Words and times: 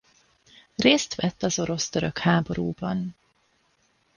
Részt 0.75 1.15
vett 1.15 1.43
az 1.43 1.59
orosz–török 1.59 2.17
háborúban. 2.17 3.15